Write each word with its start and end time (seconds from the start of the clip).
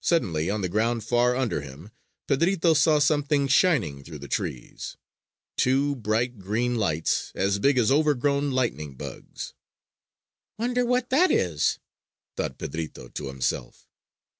Suddenly, 0.00 0.48
on 0.50 0.60
the 0.60 0.68
ground 0.68 1.02
far 1.02 1.34
under 1.34 1.62
him, 1.62 1.90
Pedrito 2.28 2.74
saw 2.74 3.00
something 3.00 3.48
shining 3.48 4.04
through 4.04 4.20
the 4.20 4.28
trees, 4.28 4.96
two 5.56 5.96
bright 5.96 6.38
green 6.38 6.76
lights, 6.76 7.32
as 7.34 7.58
big 7.58 7.76
as 7.76 7.90
overgrown 7.90 8.52
lightning 8.52 8.94
bugs. 8.94 9.54
"Wonder 10.58 10.84
what 10.86 11.10
that 11.10 11.32
is?" 11.32 11.80
thought 12.36 12.56
Pedrito 12.56 13.08
to 13.14 13.26
himself. 13.26 13.88